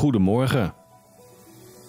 Goedemorgen. 0.00 0.74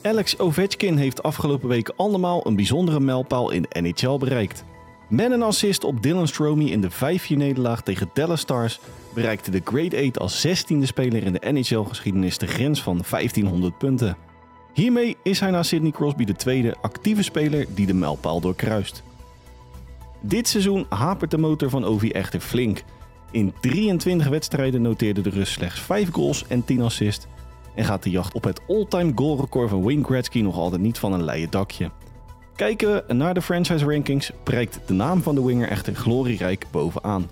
Alex 0.02 0.40
Ovechkin 0.40 0.98
heeft 0.98 1.24
afgelopen 1.24 1.70
week 1.70 1.94
allemaal 1.96 2.48
een 2.48 2.56
bijzondere 2.56 3.00
mijlpaal 3.00 3.52
in 3.52 3.62
de 3.62 3.82
NHL 3.82 4.18
bereikt. 4.18 4.64
Met 5.10 5.32
een 5.32 5.42
assist 5.42 5.84
op 5.84 6.02
Dylan 6.02 6.28
Stromey 6.28 6.66
in 6.66 6.82
de 6.82 6.92
5-4 6.92 6.94
nederlaag 7.28 7.82
tegen 7.82 8.10
Dallas 8.14 8.40
Stars 8.40 8.80
bereikte 9.14 9.52
de 9.52 9.62
Grade 9.64 9.98
8 10.06 10.20
als 10.20 10.48
16e 10.48 10.82
speler 10.82 11.24
in 11.24 11.34
de 11.34 11.52
NHL-geschiedenis 11.52 12.38
de 12.38 12.48
grens 12.48 12.82
van 12.82 13.04
1500 13.10 13.78
punten. 13.78 14.18
Hiermee 14.74 15.18
is 15.24 15.40
hij 15.40 15.52
na 15.52 15.64
Sidney 15.64 15.92
Crosby 15.92 16.26
de 16.26 16.36
tweede 16.36 16.76
actieve 16.82 17.24
speler 17.24 17.66
die 17.74 17.86
de 17.86 17.94
mijlpaal 17.94 18.40
doorkruist. 18.40 19.04
Dit 20.22 20.48
seizoen 20.48 20.86
hapert 20.90 21.32
de 21.32 21.38
motor 21.38 21.70
van 21.70 21.86
Ovi 21.86 22.12
echter 22.12 22.40
flink. 22.40 22.84
In 23.32 23.54
23 23.60 24.28
wedstrijden 24.28 24.82
noteerde 24.82 25.22
de 25.22 25.30
Rus 25.30 25.52
slechts 25.52 25.80
5 25.80 26.12
goals 26.12 26.46
en 26.48 26.66
10 26.66 26.82
assists 26.82 27.28
en 27.76 27.86
gaat 27.86 28.04
de 28.04 28.10
jacht 28.10 28.34
op 28.34 28.44
het 28.44 28.62
all-time 28.68 29.12
goalrecord 29.16 29.70
van 29.70 29.84
Wayne 29.84 30.04
Gretzky 30.04 30.42
nog 30.42 30.58
altijd 30.58 30.82
niet 30.82 31.00
van 31.00 31.14
een 31.14 31.24
leien 31.24 31.50
dakje. 31.50 31.92
Kijken 32.56 33.04
we 33.08 33.14
naar 33.14 33.34
de 33.34 33.42
franchise 33.42 33.86
rankings, 33.86 34.32
prijkt 34.44 34.80
de 34.86 34.94
naam 34.94 35.22
van 35.22 35.36
de 35.36 35.46
winger 35.46 35.70
echter 35.70 35.96
glorierijk 35.96 36.66
bovenaan. 36.72 37.30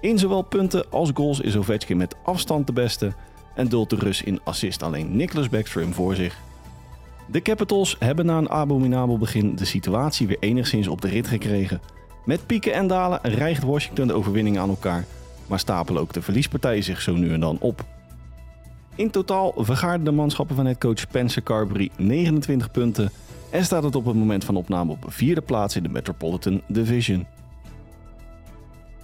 In 0.00 0.18
zowel 0.18 0.42
punten 0.42 0.90
als 0.90 1.10
goals 1.14 1.40
is 1.40 1.56
Ovechkin 1.56 1.96
met 1.96 2.14
afstand 2.22 2.66
de 2.66 2.72
beste 2.72 3.12
en 3.54 3.68
duldt 3.68 3.90
de 3.90 3.96
Rus 3.96 4.22
in 4.22 4.40
assist 4.44 4.82
alleen 4.82 5.16
Nicholas 5.16 5.48
Backstrom 5.48 5.92
voor 5.92 6.14
zich. 6.14 6.38
De 7.26 7.42
Capitals 7.42 7.96
hebben 7.98 8.26
na 8.26 8.38
een 8.38 8.50
abominabel 8.50 9.18
begin 9.18 9.56
de 9.56 9.64
situatie 9.64 10.26
weer 10.26 10.36
enigszins 10.40 10.88
op 10.88 11.00
de 11.00 11.08
rit 11.08 11.26
gekregen. 11.26 11.80
Met 12.24 12.46
pieken 12.46 12.72
en 12.72 12.86
dalen 12.86 13.18
rijgt 13.22 13.62
Washington 13.62 14.06
de 14.06 14.12
overwinning 14.12 14.58
aan 14.58 14.68
elkaar, 14.68 15.04
maar 15.46 15.58
stapelen 15.58 16.02
ook 16.02 16.12
de 16.12 16.22
verliespartijen 16.22 16.82
zich 16.82 17.00
zo 17.00 17.14
nu 17.14 17.32
en 17.32 17.40
dan 17.40 17.56
op. 17.60 17.84
In 19.00 19.10
totaal 19.10 19.52
vergaarden 19.56 20.04
de 20.04 20.10
manschappen 20.10 20.56
van 20.56 20.66
headcoach 20.66 20.98
Spencer 20.98 21.42
Carberry 21.42 21.90
29 21.96 22.70
punten 22.70 23.10
en 23.50 23.64
staat 23.64 23.82
het 23.82 23.96
op 23.96 24.04
het 24.04 24.14
moment 24.16 24.44
van 24.44 24.56
opname 24.56 24.92
op 24.92 25.04
vierde 25.06 25.40
plaats 25.40 25.76
in 25.76 25.82
de 25.82 25.88
Metropolitan 25.88 26.62
Division. 26.68 27.26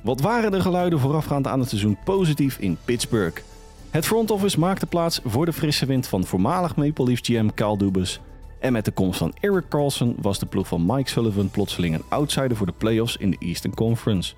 Wat 0.03 0.21
waren 0.21 0.51
de 0.51 0.61
geluiden 0.61 0.99
voorafgaand 0.99 1.47
aan 1.47 1.61
het 1.61 1.69
seizoen 1.69 1.99
positief 2.05 2.59
in 2.59 2.79
Pittsburgh? 2.85 3.43
Het 3.91 4.07
front 4.07 4.31
office 4.31 4.59
maakte 4.59 4.87
plaats 4.87 5.21
voor 5.25 5.45
de 5.45 5.53
frisse 5.53 5.87
wind 5.87 6.07
van 6.07 6.25
voormalig 6.25 6.77
Maple 6.77 7.05
Leafs 7.05 7.29
GM 7.29 7.49
Kyle 7.55 7.79
Dubas. 7.79 8.21
En 8.61 8.73
met 8.73 8.85
de 8.85 8.93
komst 8.93 9.19
van 9.19 9.35
Eric 9.41 9.69
Carlson 9.69 10.17
was 10.21 10.39
de 10.39 10.47
ploeg 10.47 10.67
van 10.67 10.87
Mike 10.87 11.11
Sullivan 11.11 11.51
plotseling 11.51 11.95
een 11.95 12.05
outsider 12.09 12.57
voor 12.57 12.67
de 12.67 12.75
playoffs 12.79 13.17
in 13.17 13.31
de 13.31 13.39
Eastern 13.39 13.75
Conference. 13.75 14.35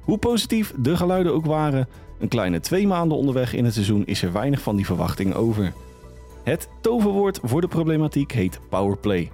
Hoe 0.00 0.18
positief 0.18 0.74
de 0.78 0.96
geluiden 0.96 1.34
ook 1.34 1.46
waren, 1.46 1.88
een 2.22 2.28
kleine 2.28 2.60
twee 2.60 2.86
maanden 2.86 3.18
onderweg 3.18 3.54
in 3.54 3.64
het 3.64 3.74
seizoen 3.74 4.06
is 4.06 4.22
er 4.22 4.32
weinig 4.32 4.60
van 4.60 4.76
die 4.76 4.86
verwachting 4.86 5.34
over. 5.34 5.72
Het 6.42 6.68
toverwoord 6.80 7.38
voor 7.42 7.60
de 7.60 7.68
problematiek 7.68 8.32
heet 8.32 8.60
powerplay. 8.68 9.30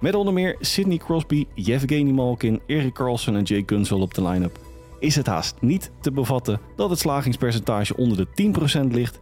Met 0.00 0.14
onder 0.14 0.34
meer 0.34 0.56
Sidney 0.60 0.96
Crosby, 0.96 1.46
Yevgeny 1.54 2.10
Malkin, 2.10 2.60
Erik 2.66 2.94
Carlson 2.94 3.36
en 3.36 3.42
Jay 3.42 3.62
Gunsel 3.66 4.00
op 4.00 4.14
de 4.14 4.22
line-up. 4.22 4.58
Is 4.98 5.16
het 5.16 5.26
haast 5.26 5.56
niet 5.60 5.90
te 6.00 6.12
bevatten 6.12 6.60
dat 6.76 6.90
het 6.90 6.98
slagingspercentage 6.98 7.96
onder 7.96 8.16
de 8.34 8.52
10% 8.86 8.92
ligt 8.92 9.20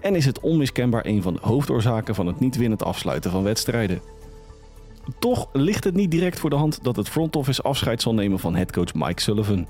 en 0.00 0.14
is 0.14 0.24
het 0.24 0.40
onmiskenbaar 0.40 1.06
een 1.06 1.22
van 1.22 1.32
de 1.32 1.40
hoofdoorzaken 1.42 2.14
van 2.14 2.26
het 2.26 2.40
niet 2.40 2.56
winnend 2.56 2.84
afsluiten 2.84 3.30
van 3.30 3.42
wedstrijden. 3.42 4.00
Toch 5.18 5.48
ligt 5.52 5.84
het 5.84 5.94
niet 5.94 6.10
direct 6.10 6.38
voor 6.38 6.50
de 6.50 6.56
hand 6.56 6.78
dat 6.82 6.96
het 6.96 7.08
front 7.08 7.36
office 7.36 7.62
afscheid 7.62 8.02
zal 8.02 8.14
nemen 8.14 8.38
van 8.38 8.54
headcoach 8.54 8.94
Mike 8.94 9.20
Sullivan. 9.20 9.68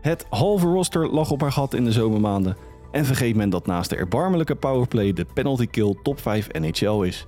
Het 0.00 0.26
halve 0.28 0.66
roster 0.66 1.08
lag 1.08 1.30
op 1.30 1.40
haar 1.40 1.52
gat 1.52 1.74
in 1.74 1.84
de 1.84 1.92
zomermaanden 1.92 2.56
en 2.90 3.04
vergeet 3.04 3.36
men 3.36 3.50
dat 3.50 3.66
naast 3.66 3.90
de 3.90 3.96
erbarmelijke 3.96 4.54
powerplay 4.54 5.12
de 5.12 5.26
penalty 5.34 5.66
kill 5.66 5.96
top 6.02 6.20
5 6.20 6.48
NHL 6.52 7.02
is. 7.02 7.26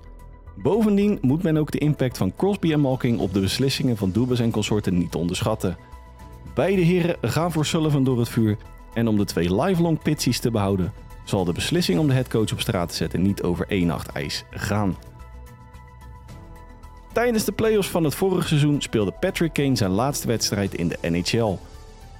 Bovendien 0.56 1.18
moet 1.20 1.42
men 1.42 1.56
ook 1.56 1.70
de 1.70 1.78
impact 1.78 2.18
van 2.18 2.36
Crosby 2.36 2.72
en 2.72 2.80
Malking 2.80 3.18
op 3.18 3.32
de 3.32 3.40
beslissingen 3.40 3.96
van 3.96 4.10
Dubas 4.10 4.40
en 4.40 4.50
consorten 4.50 4.98
niet 4.98 5.14
onderschatten. 5.14 5.76
Beide 6.54 6.82
heren 6.82 7.16
gaan 7.20 7.52
voor 7.52 7.66
Sullivan 7.66 8.04
door 8.04 8.18
het 8.18 8.28
vuur 8.28 8.56
en 8.94 9.08
om 9.08 9.16
de 9.16 9.24
twee 9.24 9.54
lifelong 9.62 10.02
pitsies 10.02 10.38
te 10.38 10.50
behouden, 10.50 10.92
zal 11.24 11.44
de 11.44 11.52
beslissing 11.52 11.98
om 11.98 12.06
de 12.06 12.12
headcoach 12.12 12.52
op 12.52 12.60
straat 12.60 12.88
te 12.88 12.94
zetten 12.94 13.22
niet 13.22 13.42
over 13.42 13.66
één 13.68 13.86
nacht 13.86 14.08
ijs 14.08 14.44
gaan. 14.50 14.96
Tijdens 17.12 17.44
de 17.44 17.52
playoffs 17.52 17.90
van 17.90 18.04
het 18.04 18.14
vorige 18.14 18.48
seizoen 18.48 18.80
speelde 18.80 19.12
Patrick 19.20 19.52
Kane 19.52 19.76
zijn 19.76 19.90
laatste 19.90 20.26
wedstrijd 20.26 20.74
in 20.74 20.88
de 20.88 20.98
NHL. 21.00 21.58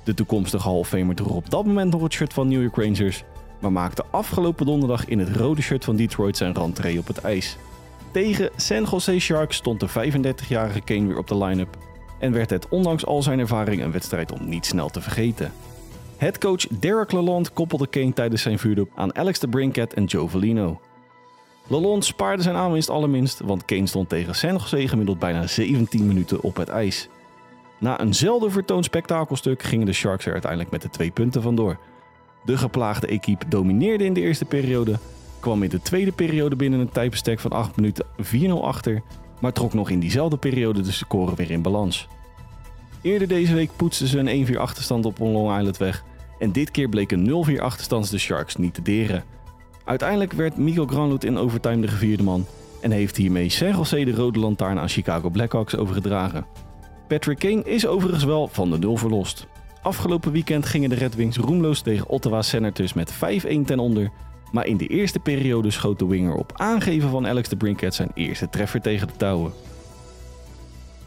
De 0.05 0.15
toekomstige 0.15 0.69
Hall 0.69 0.85
Famer 0.85 1.15
droeg 1.15 1.35
op 1.35 1.51
dat 1.51 1.65
moment 1.65 1.93
nog 1.93 2.03
het 2.03 2.13
shirt 2.13 2.33
van 2.33 2.49
New 2.49 2.61
York 2.61 2.77
Rangers, 2.77 3.25
maar 3.61 3.73
maakte 3.73 4.05
afgelopen 4.11 4.67
donderdag 4.67 5.07
in 5.07 5.19
het 5.19 5.37
rode 5.37 5.63
shirt 5.63 5.85
van 5.85 5.97
Detroit 5.97 6.37
zijn 6.37 6.55
rentree 6.55 6.99
op 6.99 7.07
het 7.07 7.19
ijs. 7.19 7.57
Tegen 8.11 8.51
San 8.57 8.85
Jose 8.91 9.19
Sharks 9.19 9.57
stond 9.57 9.81
de 9.81 9.89
35-jarige 9.89 10.81
Kane 10.81 11.07
weer 11.07 11.19
op 11.19 11.29
de 11.29 11.37
line-up 11.37 11.77
en 12.19 12.33
werd 12.33 12.51
het 12.51 12.69
ondanks 12.69 13.07
al 13.07 13.23
zijn 13.23 13.39
ervaring 13.39 13.83
een 13.83 13.93
wedstrijd 13.93 14.33
om 14.33 14.49
niet 14.49 14.67
snel 14.67 14.89
te 14.89 15.01
vergeten. 15.01 15.53
Headcoach 16.17 16.67
Derek 16.69 17.13
Lalonde 17.13 17.51
koppelde 17.51 17.87
Kane 17.87 18.13
tijdens 18.13 18.43
zijn 18.43 18.59
vuurdoop 18.59 18.91
aan 18.95 19.17
Alex 19.17 19.39
de 19.39 19.49
Brinket 19.49 19.95
en 19.95 20.05
Joe 20.05 20.29
Velino. 20.29 20.81
Lalonde 21.67 22.05
spaarde 22.05 22.43
zijn 22.43 22.57
aanwinst 22.57 22.91
allerminst, 22.91 23.41
want 23.41 23.65
Kane 23.65 23.87
stond 23.87 24.09
tegen 24.09 24.35
San 24.35 24.53
Jose 24.53 24.89
gemiddeld 24.89 25.19
bijna 25.19 25.47
17 25.47 26.07
minuten 26.07 26.43
op 26.43 26.57
het 26.57 26.69
ijs. 26.69 27.09
Na 27.83 28.01
een 28.01 28.15
zelden 28.15 28.51
vertoond 28.51 28.85
spektakelstuk 28.85 29.63
gingen 29.63 29.87
de 29.87 29.93
Sharks 29.93 30.27
er 30.27 30.33
uiteindelijk 30.33 30.71
met 30.71 30.83
de 30.83 30.89
twee 30.89 31.11
punten 31.11 31.43
vandoor. 31.43 31.79
De 32.45 32.57
geplaagde 32.57 33.07
equipe 33.07 33.49
domineerde 33.49 34.05
in 34.05 34.13
de 34.13 34.21
eerste 34.21 34.45
periode, 34.45 34.99
kwam 35.41 35.63
in 35.63 35.69
de 35.69 35.81
tweede 35.81 36.13
periode 36.13 36.57
binnen 36.57 36.81
een 36.81 36.89
tijdbestek 36.89 37.41
van 37.41 37.51
8 37.51 37.77
minuten 37.77 38.07
4-0 38.23 38.51
achter, 38.61 39.03
maar 39.41 39.53
trok 39.53 39.75
nog 39.75 39.91
in 39.91 40.01
diezelfde 40.01 40.37
periode 40.37 40.81
de 40.81 40.93
score 40.93 41.35
weer 41.35 41.51
in 41.51 41.63
balans. 41.63 42.09
Eerder 43.01 43.29
deze 43.29 43.55
week 43.55 43.71
poetsten 43.77 44.07
ze 44.07 44.19
een 44.19 44.47
1-4 44.47 44.57
achterstand 44.57 45.05
op 45.05 45.19
Long 45.19 45.59
Island 45.59 45.77
weg 45.77 46.05
en 46.39 46.53
dit 46.53 46.71
keer 46.71 46.89
bleek 46.89 47.13
een 47.13 47.47
0-4 47.51 47.61
achterstand 47.61 48.11
de 48.11 48.19
Sharks 48.19 48.57
niet 48.57 48.75
te 48.75 48.83
deren. 48.83 49.25
Uiteindelijk 49.85 50.33
werd 50.33 50.57
Miguel 50.57 50.87
Granlund 50.87 51.25
in 51.25 51.39
overtime 51.39 51.81
de 51.81 51.89
gevierde 51.89 52.23
man 52.23 52.47
en 52.81 52.91
heeft 52.91 53.17
hiermee 53.17 53.49
San 53.49 53.71
Jose 53.71 54.05
de 54.05 54.15
rode 54.15 54.39
lantaarn 54.39 54.79
aan 54.79 54.89
Chicago 54.89 55.29
Blackhawks 55.31 55.77
overgedragen. 55.77 56.47
Patrick 57.13 57.39
Kane 57.39 57.63
is 57.65 57.87
overigens 57.87 58.25
wel 58.25 58.49
van 58.49 58.71
de 58.71 58.79
nul 58.79 58.97
verlost. 58.97 59.47
Afgelopen 59.83 60.33
weekend 60.33 60.67
gingen 60.67 60.89
de 60.89 60.95
Red 60.95 61.15
Wings 61.15 61.37
roemloos 61.37 61.81
tegen 61.81 62.09
Ottawa 62.09 62.43
Senators 62.43 62.93
met 62.93 63.15
5-1 63.15 63.17
ten 63.65 63.79
onder. 63.79 64.11
Maar 64.53 64.67
in 64.67 64.77
de 64.77 64.87
eerste 64.87 65.19
periode 65.19 65.71
schoot 65.71 65.99
de 65.99 66.07
winger 66.07 66.35
op 66.35 66.53
aangeven 66.57 67.11
van 67.11 67.27
Alex 67.27 67.49
de 67.49 67.57
Brinket 67.57 67.95
zijn 67.95 68.11
eerste 68.15 68.49
treffer 68.49 68.81
tegen 68.81 69.07
de 69.07 69.13
touwen. 69.17 69.53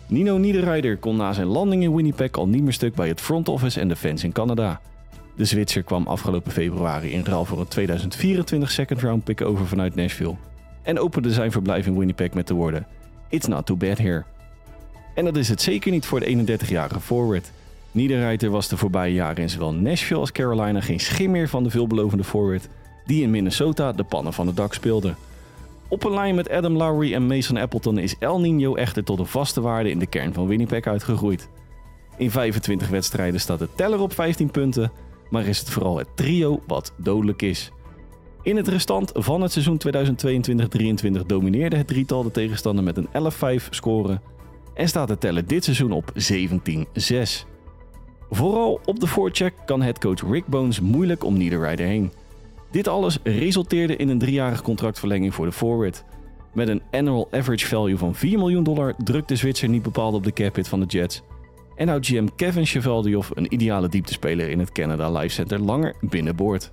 Nino 0.08 0.38
Niederreiter 0.38 0.98
kon 0.98 1.16
na 1.16 1.34
zijn 1.34 1.48
landing 1.48 1.84
in 1.84 1.96
Winnipeg 1.96 2.32
al 2.32 2.48
niet 2.48 2.64
meer 2.64 2.74
stuk 2.74 2.96
bij 2.96 3.08
het 3.08 3.22
front 3.22 3.48
office 3.48 3.80
en 3.80 3.88
de 3.88 3.96
fans 3.96 4.24
in 4.24 4.32
Canada. 4.32 4.82
De 5.36 5.46
Zwitser 5.46 5.84
kwam 5.84 6.08
afgelopen 6.08 6.52
februari 6.52 7.12
in 7.12 7.24
ruil 7.24 7.46
voor 7.46 7.60
een 7.60 7.68
2024 7.68 8.72
second 8.72 9.02
round 9.02 9.24
pick 9.24 9.42
over 9.42 9.68
vanuit 9.68 9.96
Nashville 9.96 10.36
en 10.84 11.00
opende 11.00 11.32
zijn 11.32 11.52
verblijf 11.52 11.86
in 11.86 11.98
Winnipeg 11.98 12.34
met 12.34 12.48
de 12.48 12.54
woorden: 12.54 12.88
It's 13.30 13.48
not 13.48 13.66
too 13.66 13.78
bad 13.78 13.98
here. 13.98 14.24
En 15.16 15.26
dat 15.26 15.38
is 15.38 15.50
het 15.50 15.62
zeker 15.62 15.92
niet 15.92 16.06
voor 16.06 16.20
de 16.20 16.46
31-jarige 16.46 17.00
forward. 17.00 17.52
Niederreiter 17.92 18.50
was 18.50 18.68
de 18.68 18.78
voorbije 18.78 19.14
jaren 19.14 19.42
in 19.42 19.50
zowel 19.50 19.74
Nashville 19.74 20.20
als 20.20 20.32
Carolina 20.32 20.82
geen 20.82 21.00
schim 21.00 21.32
meer 21.32 21.50
van 21.50 21.64
de 21.64 21.70
veelbelovende 21.70 22.24
forward 22.24 22.68
die 23.06 23.24
in 23.24 23.32
Minnesota 23.32 23.92
de 23.92 24.04
pannen 24.04 24.34
van 24.34 24.48
het 24.48 24.56
dak 24.56 24.74
speelde. 24.74 25.16
Op 25.88 26.04
een 26.04 26.14
lijn 26.14 26.36
met 26.36 26.50
Adam 26.50 26.78
Lowry 26.78 27.14
en 27.14 27.28
Mason 27.28 27.58
Appleton 27.58 27.98
is 27.98 28.16
El 28.20 28.40
Nino 28.40 28.76
echter 28.76 29.04
tot 29.04 29.20
een 29.20 29.26
vaste 29.26 29.62
waarde 29.62 29.90
in 29.90 30.00
de 30.00 30.08
kern 30.08 30.34
van 30.34 30.48
Winnipeg 30.48 30.86
uitgegroeid. 30.86 31.50
In 32.18 32.32
25 32.32 32.88
wedstrijden 32.88 33.40
staat 33.40 33.60
de 33.60 33.70
teller 33.76 34.00
op 34.00 34.14
15 34.14 34.52
punten, 34.52 34.92
maar 35.30 35.46
is 35.46 35.60
het 35.60 35.70
vooral 35.70 35.98
het 35.98 36.08
trio 36.16 36.62
wat 36.68 36.94
dodelijk 36.98 37.42
is. 37.42 37.72
In 38.42 38.56
het 38.56 38.68
restant 38.68 39.12
van 39.14 39.42
het 39.42 39.52
seizoen 39.52 39.82
2022-23 41.22 41.26
domineerde 41.26 41.76
het 41.76 41.88
drietal 41.88 42.24
de 42.24 42.32
tegenstander 42.32 42.84
met 42.84 42.98
een 42.98 43.08
11-5 43.62 43.70
score 43.70 44.20
en 44.76 44.88
staat 44.88 45.08
de 45.08 45.18
teller 45.18 45.48
dit 45.48 45.64
seizoen 45.64 45.92
op 45.92 46.12
17-6. 46.14 47.46
Vooral 48.30 48.80
op 48.86 49.00
de 49.00 49.08
voorcheck 49.08 49.54
kan 49.66 49.82
headcoach 49.82 50.22
Rick 50.32 50.46
Bones 50.46 50.80
moeilijk 50.80 51.24
om 51.24 51.38
Niederreiter 51.38 51.86
heen. 51.86 52.12
Dit 52.72 52.88
alles 52.88 53.18
resulteerde 53.24 53.96
in 53.96 54.10
een 54.10 54.20
driejarige 54.20 54.64
contractverlenging 54.64 55.34
voor 55.34 55.46
de 55.46 55.52
forward. 55.52 56.04
Met 56.54 56.68
een 56.68 56.82
annual 56.92 57.28
average 57.32 57.68
value 57.68 57.98
van 57.98 58.16
4 58.16 58.38
miljoen 58.38 58.64
dollar 58.64 58.94
drukt 59.04 59.28
de 59.28 59.36
Zwitser 59.36 59.70
niet 59.70 59.84
bepaald 59.84 60.14
op 60.14 60.24
de 60.24 60.34
cap 60.34 60.56
hit 60.56 60.68
van 60.68 60.80
de 60.80 60.86
Jets. 60.86 61.22
En 61.76 61.88
houdt 61.88 62.08
GM 62.08 62.28
Kevin 62.36 62.66
Chevaldiov, 62.66 63.30
een 63.34 63.54
ideale 63.54 63.90
dieptespeler 63.90 64.50
in 64.50 64.60
het 64.60 64.72
Canada 64.72 65.12
Life 65.12 65.34
Center, 65.34 65.60
langer 65.60 65.96
binnenboord. 66.02 66.72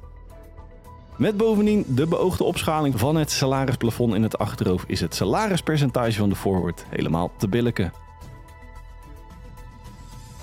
Met 1.16 1.36
bovendien 1.36 1.84
de 1.88 2.06
beoogde 2.06 2.44
opschaling 2.44 2.98
van 2.98 3.16
het 3.16 3.30
salarisplafond 3.30 4.14
in 4.14 4.22
het 4.22 4.38
achterhoofd 4.38 4.84
is 4.88 5.00
het 5.00 5.14
salarispercentage 5.14 6.18
van 6.18 6.28
de 6.28 6.34
forward 6.34 6.84
helemaal 6.88 7.30
te 7.36 7.48
billijken. 7.48 7.92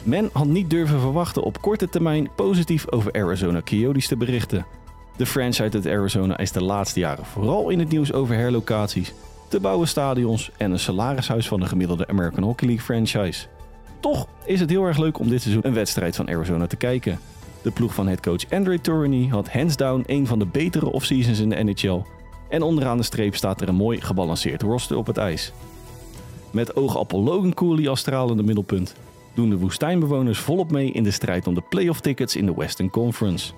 Men 0.04 0.30
had 0.33 0.48
niet 0.48 0.69
durven 0.69 1.00
verwachten 1.00 1.44
op 1.44 1.62
korte 1.62 1.89
termijn 1.89 2.30
positief 2.36 2.92
over 2.92 3.12
Arizona 3.12 3.62
Coyotes 3.62 4.07
te 4.07 4.18
berichten. 4.18 4.66
De 5.18 5.25
franchise 5.25 5.77
uit 5.77 5.88
Arizona 5.88 6.38
is 6.38 6.51
de 6.51 6.63
laatste 6.63 7.00
jaren 7.00 7.25
vooral 7.25 7.69
in 7.69 7.80
het 7.80 7.89
nieuws 7.89 8.13
over 8.13 8.36
herlocaties, 8.36 9.13
te 9.48 9.60
bouwen 9.60 9.88
stadions 9.88 10.51
en 10.57 10.71
een 10.71 10.80
salarishuis 10.80 11.48
van 11.48 11.60
de 11.60 11.66
gemiddelde 11.66 12.07
American 12.07 12.44
Hockey 12.44 12.68
League 12.68 12.86
franchise. 12.86 13.48
Toch 14.00 14.27
is 14.45 14.60
het 14.60 14.69
heel 14.69 14.86
erg 14.86 14.98
leuk 14.98 15.19
om 15.19 15.30
dit 15.30 15.42
seizoen 15.42 15.68
een 15.68 15.74
wedstrijd 15.74 16.16
van 16.16 16.30
Arizona 16.30 16.68
te 16.68 16.75
kijken. 16.75 17.19
De 17.62 17.72
ploeg 17.72 17.94
van 17.94 18.08
headcoach 18.08 18.52
Andre 18.52 18.82
Tourney 18.82 19.28
had 19.28 19.52
hands 19.52 19.76
down 19.76 20.04
een 20.06 20.28
van 20.28 20.40
de 20.40 20.46
betere 20.46 20.92
offseasons 20.92 21.40
in 21.40 21.50
de 21.50 21.64
NHL. 21.64 22.02
En 22.50 22.62
onderaan 22.62 22.98
de 22.98 23.04
streep 23.04 23.36
staat 23.36 23.62
er 23.62 23.68
een 23.68 23.76
mooi 23.76 24.02
gebalanceerd 24.02 24.62
roster 24.62 24.98
op 24.98 25.08
het 25.08 25.18
ijs. 25.18 25.52
Met 26.52 26.76
oogappel 26.76 27.24
Logan 27.24 27.54
Cooley 27.54 27.90
als 27.90 28.00
stralende 28.00 28.44
middelpunt 28.44 28.96
doen 29.34 29.50
de 29.50 29.58
woestijnbewoners 29.58 30.40
volop 30.40 30.72
mee 30.72 30.92
in 30.92 31.04
de 31.04 31.12
strijd 31.12 31.48
om 31.48 31.54
de 31.54 31.64
playoff 31.70 32.02
tickets 32.02 32.36
in 32.36 32.46
de 32.46 32.54
Western 32.54 32.90
Conference. 32.90 33.54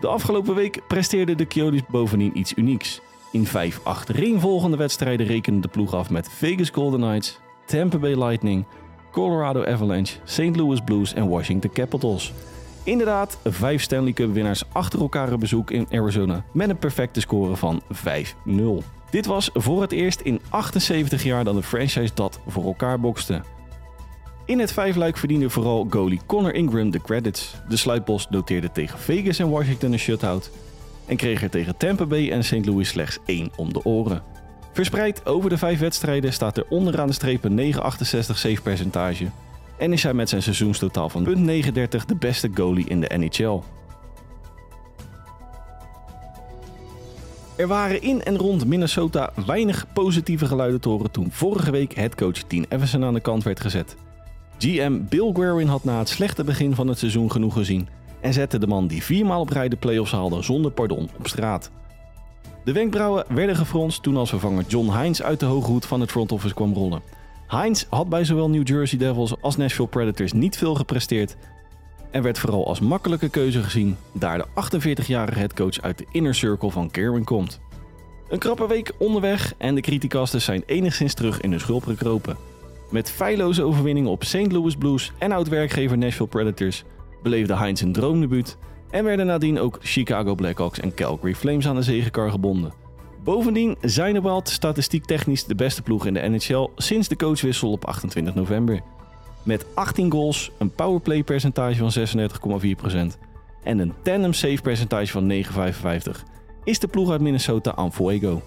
De 0.00 0.06
afgelopen 0.06 0.54
week 0.54 0.80
presteerden 0.88 1.36
de 1.36 1.46
Coyotes 1.46 1.80
bovendien 1.88 2.38
iets 2.38 2.52
unieks. 2.56 3.00
In 3.32 3.46
vijf 3.46 3.80
achtereenvolgende 3.82 4.76
wedstrijden 4.76 5.26
rekenen 5.26 5.60
de 5.60 5.68
ploeg 5.68 5.94
af 5.94 6.10
met 6.10 6.28
Vegas 6.28 6.70
Golden 6.70 7.00
Knights, 7.00 7.38
Tampa 7.64 7.98
Bay 7.98 8.24
Lightning, 8.24 8.64
Colorado 9.10 9.64
Avalanche, 9.64 10.16
St. 10.24 10.56
Louis 10.56 10.80
Blues 10.84 11.14
en 11.14 11.28
Washington 11.28 11.70
Capitals. 11.72 12.32
Inderdaad, 12.86 13.38
vijf 13.44 13.82
Stanley 13.82 14.12
Cup 14.12 14.32
winnaars 14.32 14.64
achter 14.72 15.00
elkaar 15.00 15.32
een 15.32 15.38
bezoek 15.38 15.70
in 15.70 15.86
Arizona 15.90 16.44
met 16.52 16.70
een 16.70 16.78
perfecte 16.78 17.20
score 17.20 17.56
van 17.56 17.82
5-0. 17.92 18.58
Dit 19.10 19.26
was 19.26 19.50
voor 19.54 19.80
het 19.80 19.92
eerst 19.92 20.20
in 20.20 20.40
78 20.48 21.22
jaar 21.22 21.44
dat 21.44 21.54
de 21.54 21.62
franchise 21.62 22.14
dat 22.14 22.40
voor 22.46 22.64
elkaar 22.64 23.00
bokste. 23.00 23.42
In 24.44 24.58
het 24.58 24.72
vijfluik 24.72 25.16
verdiende 25.16 25.50
vooral 25.50 25.86
goalie 25.90 26.20
Connor 26.26 26.54
Ingram 26.54 26.90
de 26.90 27.00
credits. 27.00 27.54
De 27.68 27.76
sluitpost 27.76 28.30
noteerde 28.30 28.72
tegen 28.72 28.98
Vegas 28.98 29.38
en 29.38 29.50
Washington 29.50 29.92
een 29.92 29.98
shutout 29.98 30.50
en 31.06 31.16
kreeg 31.16 31.42
er 31.42 31.50
tegen 31.50 31.76
Tampa 31.76 32.06
Bay 32.06 32.30
en 32.30 32.44
St. 32.44 32.66
Louis 32.66 32.88
slechts 32.88 33.18
één 33.24 33.50
om 33.56 33.72
de 33.72 33.84
oren. 33.84 34.22
Verspreid 34.72 35.26
over 35.26 35.50
de 35.50 35.58
vijf 35.58 35.78
wedstrijden 35.78 36.32
staat 36.32 36.56
er 36.56 36.66
onderaan 36.68 37.06
de 37.06 37.12
streep 37.12 37.44
een 37.44 37.74
9,68 37.74 37.80
save 38.10 38.62
percentage 38.62 39.26
en 39.78 39.92
is 39.92 40.02
hij 40.02 40.14
met 40.14 40.28
zijn 40.28 40.42
seizoenstotaal 40.42 41.08
van 41.08 41.26
.39 41.26 42.04
de 42.06 42.16
beste 42.18 42.50
goalie 42.54 42.88
in 42.88 43.00
de 43.00 43.16
NHL. 43.16 43.60
Er 47.56 47.66
waren 47.66 48.02
in 48.02 48.22
en 48.22 48.36
rond 48.36 48.66
Minnesota 48.66 49.32
weinig 49.46 49.86
positieve 49.92 50.46
geluiden 50.46 50.80
te 50.80 50.88
horen 50.88 51.10
toen 51.10 51.30
vorige 51.30 51.70
week 51.70 51.94
headcoach 51.94 52.46
Dean 52.46 52.66
Everson 52.68 53.04
aan 53.04 53.14
de 53.14 53.20
kant 53.20 53.42
werd 53.42 53.60
gezet. 53.60 53.96
GM 54.58 55.00
Bill 55.08 55.30
Guerin 55.32 55.66
had 55.66 55.84
na 55.84 55.98
het 55.98 56.08
slechte 56.08 56.44
begin 56.44 56.74
van 56.74 56.88
het 56.88 56.98
seizoen 56.98 57.30
genoeg 57.30 57.52
gezien 57.52 57.88
en 58.20 58.32
zette 58.32 58.58
de 58.58 58.66
man 58.66 58.86
die 58.86 59.02
viermaal 59.02 59.40
op 59.40 59.48
rij 59.48 59.68
de 59.68 59.76
playoffs 59.76 60.12
haalde 60.12 60.42
zonder 60.42 60.70
pardon 60.70 61.08
op 61.18 61.26
straat. 61.28 61.70
De 62.64 62.72
wenkbrauwen 62.72 63.24
werden 63.28 63.56
gefronst 63.56 64.02
toen 64.02 64.16
als 64.16 64.28
vervanger 64.28 64.64
John 64.66 64.98
Hines 64.98 65.22
uit 65.22 65.40
de 65.40 65.46
hoge 65.46 65.70
hoed 65.70 65.86
van 65.86 66.00
het 66.00 66.10
front 66.10 66.32
office 66.32 66.54
kwam 66.54 66.74
rollen. 66.74 67.02
Hines 67.48 67.86
had 67.90 68.08
bij 68.08 68.24
zowel 68.24 68.50
New 68.50 68.68
Jersey 68.68 68.98
Devils 68.98 69.34
als 69.40 69.56
Nashville 69.56 69.88
Predators 69.88 70.32
niet 70.32 70.56
veel 70.56 70.74
gepresteerd 70.74 71.36
en 72.10 72.22
werd 72.22 72.38
vooral 72.38 72.66
als 72.66 72.80
makkelijke 72.80 73.28
keuze 73.28 73.62
gezien, 73.62 73.96
daar 74.12 74.38
de 74.38 74.46
48-jarige 74.46 75.38
headcoach 75.38 75.80
uit 75.80 75.98
de 75.98 76.06
inner 76.12 76.34
circle 76.34 76.70
van 76.70 76.88
Guerin 76.92 77.24
komt. 77.24 77.60
Een 78.28 78.38
krappe 78.38 78.66
week 78.66 78.92
onderweg 78.98 79.54
en 79.58 79.74
de 79.74 79.80
criticasters 79.80 80.44
zijn 80.44 80.62
enigszins 80.66 81.14
terug 81.14 81.40
in 81.40 81.50
hun 81.50 81.60
schulp 81.60 81.84
gekropen. 81.84 82.36
Met 82.90 83.10
feilloze 83.10 83.62
overwinningen 83.62 84.10
op 84.10 84.24
St. 84.24 84.52
Louis 84.52 84.76
Blues 84.76 85.12
en 85.18 85.32
oud-werkgever 85.32 85.98
Nashville 85.98 86.28
Predators 86.28 86.84
beleefde 87.22 87.56
Heinz 87.56 87.80
een 87.80 87.92
droomdebuut 87.92 88.56
en 88.90 89.04
werden 89.04 89.26
nadien 89.26 89.58
ook 89.58 89.78
Chicago 89.80 90.34
Blackhawks 90.34 90.80
en 90.80 90.94
Calgary 90.94 91.34
Flames 91.34 91.68
aan 91.68 91.76
de 91.76 91.82
zegenkar 91.82 92.30
gebonden. 92.30 92.85
Bovendien 93.26 93.76
zijn 93.80 94.14
de 94.14 94.20
Wild 94.20 94.48
statistiek 94.48 95.04
technisch 95.04 95.44
de 95.44 95.54
beste 95.54 95.82
ploeg 95.82 96.06
in 96.06 96.14
de 96.14 96.20
NHL 96.20 96.68
sinds 96.76 97.08
de 97.08 97.16
coachwissel 97.16 97.70
op 97.70 97.84
28 97.84 98.34
november. 98.34 98.80
Met 99.42 99.66
18 99.74 100.10
goals, 100.10 100.50
een 100.58 100.70
powerplay 100.70 101.22
percentage 101.22 101.90
van 101.90 102.06
36,4% 103.12 103.18
en 103.62 103.78
een 103.78 103.92
tandem 104.02 104.32
save 104.32 104.62
percentage 104.62 105.12
van 105.12 105.32
9,55 105.32 106.22
is 106.64 106.78
de 106.78 106.88
ploeg 106.88 107.10
uit 107.10 107.20
Minnesota 107.20 107.76
aan 107.76 107.92
fuego. 107.92 108.42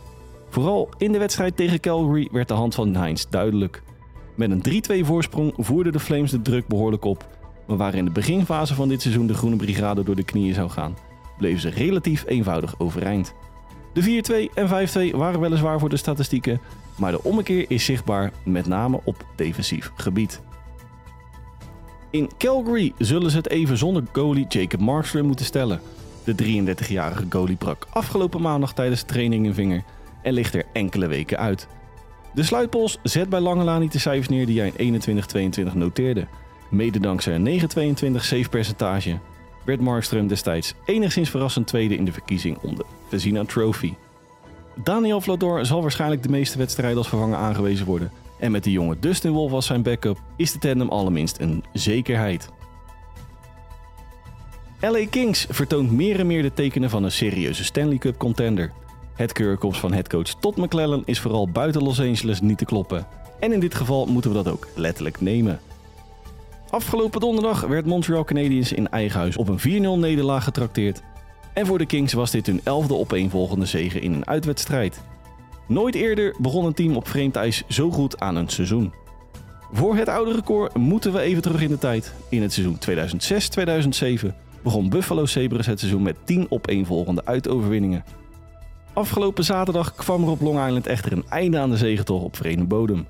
Vooral 0.49 0.89
in 0.97 1.11
de 1.11 1.17
wedstrijd 1.17 1.55
tegen 1.55 1.79
Calgary 1.79 2.29
werd 2.31 2.47
de 2.47 2.53
hand 2.53 2.75
van 2.75 2.95
Heinz 2.95 3.25
duidelijk. 3.29 3.83
Met 4.35 4.51
een 4.51 5.03
3-2 5.03 5.05
voorsprong 5.05 5.53
voerden 5.57 5.93
de 5.93 5.99
Flames 5.99 6.31
de 6.31 6.41
druk 6.41 6.67
behoorlijk 6.67 7.05
op. 7.05 7.27
Maar 7.67 7.77
waar 7.77 7.95
in 7.95 8.05
de 8.05 8.11
beginfase 8.11 8.75
van 8.75 8.89
dit 8.89 9.01
seizoen 9.01 9.27
de 9.27 9.33
Groene 9.33 9.55
Brigade 9.55 10.03
door 10.03 10.15
de 10.15 10.23
knieën 10.23 10.53
zou 10.53 10.69
gaan, 10.69 10.97
bleven 11.37 11.59
ze 11.59 11.69
relatief 11.69 12.23
eenvoudig 12.27 12.79
overeind. 12.79 13.33
De 13.99 14.49
4-2 14.49 14.53
en 14.53 15.13
5-2 15.13 15.15
waren 15.15 15.39
weliswaar 15.39 15.79
voor 15.79 15.89
de 15.89 15.97
statistieken, 15.97 16.61
maar 16.95 17.11
de 17.11 17.23
ommekeer 17.23 17.65
is 17.67 17.85
zichtbaar, 17.85 18.31
met 18.43 18.67
name 18.67 18.99
op 19.03 19.25
defensief 19.35 19.91
gebied. 19.95 20.41
In 22.09 22.29
Calgary 22.37 22.93
zullen 22.97 23.31
ze 23.31 23.37
het 23.37 23.49
even 23.49 23.77
zonder 23.77 24.03
goalie 24.11 24.45
Jacob 24.47 24.79
Markstrom 24.79 25.25
moeten 25.25 25.45
stellen. 25.45 25.81
De 26.23 26.33
33-jarige 26.33 27.25
goalie 27.29 27.55
brak 27.55 27.87
afgelopen 27.89 28.41
maandag 28.41 28.73
tijdens 28.73 28.99
de 28.99 29.05
training 29.05 29.45
een 29.45 29.53
vinger 29.53 29.83
en 30.21 30.33
ligt 30.33 30.53
er 30.53 30.65
enkele 30.73 31.07
weken 31.07 31.37
uit. 31.37 31.67
De 32.33 32.43
sluitpols 32.43 32.99
zet 33.03 33.29
bij 33.29 33.39
lange 33.39 33.79
niet 33.79 33.91
de 33.91 33.99
cijfers 33.99 34.29
neer 34.29 34.45
die 34.45 34.59
hij 34.59 34.71
in 34.75 35.01
21-22 35.69 35.73
noteerde. 35.73 36.27
Mede 36.69 36.99
dankzij 36.99 37.35
een 37.35 37.61
9,22 38.15 38.15
save 38.15 38.49
percentage 38.49 39.19
werd 39.65 39.79
Markström 39.79 40.25
destijds 40.25 40.73
enigszins 40.85 41.29
verrassend 41.29 41.67
tweede 41.67 41.95
in 41.95 42.05
de 42.05 42.11
verkiezing 42.11 42.57
om 42.57 42.75
de 42.75 42.85
Vezina 43.07 43.45
Trophy. 43.45 43.93
Daniel 44.83 45.21
Vlador 45.21 45.65
zal 45.65 45.81
waarschijnlijk 45.81 46.23
de 46.23 46.29
meeste 46.29 46.57
wedstrijden 46.57 46.97
als 46.97 47.07
vervanger 47.07 47.37
aangewezen 47.37 47.85
worden. 47.85 48.11
En 48.39 48.51
met 48.51 48.63
de 48.63 48.71
jonge 48.71 48.99
Dustin 48.99 49.31
Wolf 49.31 49.51
als 49.51 49.65
zijn 49.65 49.81
backup 49.81 50.21
is 50.35 50.51
de 50.51 50.59
tandem 50.59 50.89
allerminst 50.89 51.39
een 51.39 51.63
zekerheid. 51.73 52.49
LA 54.81 55.05
Kings 55.09 55.45
vertoont 55.49 55.91
meer 55.91 56.19
en 56.19 56.27
meer 56.27 56.41
de 56.41 56.53
tekenen 56.53 56.89
van 56.89 57.03
een 57.03 57.11
serieuze 57.11 57.63
Stanley 57.63 57.97
Cup 57.97 58.17
contender. 58.17 58.71
Het 59.13 59.31
keurkomst 59.31 59.79
van 59.79 59.93
headcoach 59.93 60.33
Todd 60.33 60.57
McClellan 60.57 61.01
is 61.05 61.19
vooral 61.19 61.49
buiten 61.49 61.83
Los 61.83 61.99
Angeles 61.99 62.41
niet 62.41 62.57
te 62.57 62.65
kloppen. 62.65 63.07
En 63.39 63.53
in 63.53 63.59
dit 63.59 63.75
geval 63.75 64.05
moeten 64.05 64.31
we 64.31 64.43
dat 64.43 64.53
ook 64.53 64.67
letterlijk 64.75 65.21
nemen. 65.21 65.59
Afgelopen 66.69 67.19
donderdag 67.19 67.61
werd 67.61 67.85
Montreal 67.85 68.23
Canadiens 68.23 68.73
in 68.73 68.89
eigen 68.89 69.19
huis 69.19 69.37
op 69.37 69.47
een 69.47 69.59
4-0 69.59 69.99
nederlaag 69.99 70.43
getrakteerd. 70.43 71.01
En 71.53 71.65
voor 71.65 71.77
de 71.77 71.85
Kings 71.85 72.13
was 72.13 72.31
dit 72.31 72.45
hun 72.45 72.61
elfde 72.63 72.95
opeenvolgende 72.95 73.65
zege 73.65 73.99
in 73.99 74.13
een 74.13 74.27
uitwedstrijd. 74.27 75.01
Nooit 75.67 75.95
eerder 75.95 76.35
begon 76.39 76.65
een 76.65 76.73
team 76.73 76.95
op 76.95 77.07
vreemd 77.07 77.35
ijs 77.35 77.63
zo 77.67 77.91
goed 77.91 78.19
aan 78.19 78.35
een 78.35 78.49
seizoen. 78.49 78.93
Voor 79.71 79.95
het 79.95 80.07
oude 80.07 80.33
record 80.33 80.75
moeten 80.75 81.13
we 81.13 81.19
even 81.19 81.41
terug 81.41 81.61
in 81.61 81.69
de 81.69 81.77
tijd. 81.77 82.13
In 82.29 82.41
het 82.41 82.53
seizoen 82.53 82.77
2006-2007 84.29 84.35
begon 84.63 84.89
Buffalo 84.89 85.25
Sabres 85.25 85.65
het 85.65 85.79
seizoen 85.79 86.01
met 86.01 86.15
10 86.23 86.45
opeenvolgende 86.49 87.25
uitoverwinningen. 87.25 88.03
Afgelopen 88.93 89.43
zaterdag 89.43 89.95
kwam 89.95 90.23
er 90.23 90.29
op 90.29 90.41
Long 90.41 90.65
Island 90.65 90.87
echter 90.87 91.11
een 91.11 91.25
einde 91.29 91.59
aan 91.59 91.69
de 91.69 91.77
zegentocht 91.77 92.23
op 92.23 92.35
vreemde 92.35 92.65
bodem. 92.65 93.07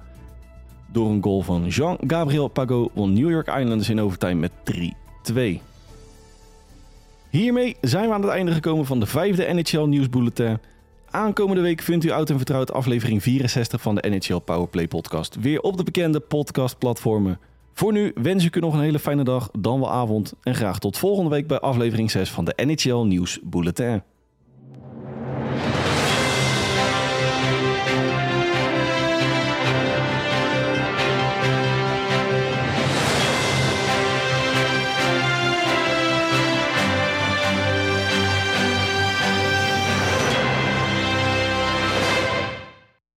Door 0.91 1.09
een 1.09 1.23
goal 1.23 1.41
van 1.41 1.67
Jean-Gabriel 1.67 2.47
Pagot 2.47 2.91
won 2.93 3.13
New 3.13 3.29
York 3.29 3.47
Islanders 3.47 3.89
in 3.89 4.01
overtime 4.01 4.33
met 4.33 4.51
3-2. 5.31 5.33
Hiermee 7.29 7.77
zijn 7.81 8.07
we 8.07 8.13
aan 8.13 8.21
het 8.21 8.31
einde 8.31 8.51
gekomen 8.51 8.85
van 8.85 8.99
de 8.99 9.05
vijfde 9.05 9.53
NHL 9.53 9.85
nieuwsbulletin. 9.85 10.59
Aankomende 11.09 11.61
week 11.61 11.81
vindt 11.81 12.05
u 12.05 12.09
oud 12.09 12.29
en 12.29 12.37
vertrouwd 12.37 12.73
aflevering 12.73 13.23
64 13.23 13.81
van 13.81 13.95
de 13.95 14.09
NHL 14.09 14.37
Powerplay 14.37 14.87
podcast 14.87 15.35
weer 15.39 15.61
op 15.61 15.77
de 15.77 15.83
bekende 15.83 16.19
podcastplatformen. 16.19 17.39
Voor 17.73 17.91
nu 17.91 18.11
wens 18.15 18.45
ik 18.45 18.55
u 18.55 18.59
nog 18.59 18.73
een 18.73 18.79
hele 18.79 18.99
fijne 18.99 19.23
dag, 19.23 19.49
dan 19.59 19.79
wel 19.79 19.91
avond 19.91 20.33
en 20.43 20.55
graag 20.55 20.79
tot 20.79 20.97
volgende 20.97 21.29
week 21.29 21.47
bij 21.47 21.59
aflevering 21.59 22.11
6 22.11 22.31
van 22.31 22.45
de 22.45 22.53
NHL 22.65 23.03
Nieuws 23.03 23.39
Bulletin. 23.43 24.01